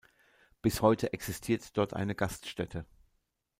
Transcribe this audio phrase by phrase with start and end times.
[0.63, 2.87] Bis heute existiert dort eine Gaststätte.